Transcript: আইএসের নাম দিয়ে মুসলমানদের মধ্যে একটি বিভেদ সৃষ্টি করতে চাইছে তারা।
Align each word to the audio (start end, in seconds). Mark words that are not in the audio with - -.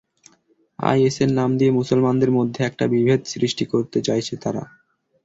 আইএসের 0.79 1.29
নাম 1.33 1.49
দিয়ে 1.59 1.71
মুসলমানদের 1.79 2.31
মধ্যে 2.31 2.59
একটি 2.63 2.85
বিভেদ 2.93 3.21
সৃষ্টি 3.33 3.63
করতে 3.65 3.99
চাইছে 4.07 4.33
তারা। 4.43 4.63